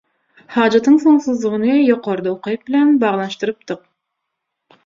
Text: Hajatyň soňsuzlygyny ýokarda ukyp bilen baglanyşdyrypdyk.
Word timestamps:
Hajatyň 0.53 0.95
soňsuzlygyny 1.03 1.69
ýokarda 1.83 2.31
ukyp 2.39 2.65
bilen 2.71 2.97
baglanyşdyrypdyk. 3.05 3.85